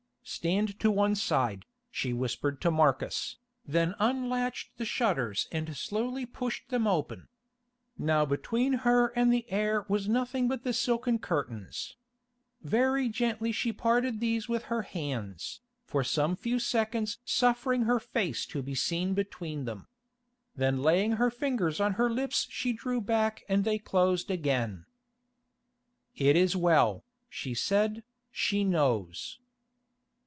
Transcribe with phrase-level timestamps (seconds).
[0.23, 6.69] "Stand to one side," she whispered to Marcus, then unlatched the shutters and slowly pushed
[6.69, 7.27] them open.
[7.97, 11.97] Now between her and the air was nothing but the silken curtains.
[12.61, 18.45] Very gently she parted these with her hands, for some few seconds suffering her face
[18.47, 19.87] to be seen between them.
[20.55, 24.85] Then laying her fingers on her lips she drew back and they closed again.
[26.15, 29.37] "It is well," she said, "she knows."